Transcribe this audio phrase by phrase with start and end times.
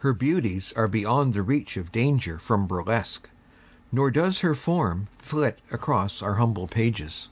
[0.00, 3.30] Her beauties are beyond the reach of danger from Burlesque,
[3.90, 7.30] nor does_ her _form flit across our humble pages.